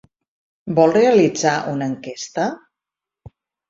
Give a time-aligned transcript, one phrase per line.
[0.79, 2.51] Vol realitzar una enquesta?